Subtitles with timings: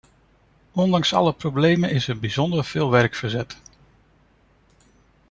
[0.71, 3.57] Ondanks alle problemen is er bijzonder veel werk verzet.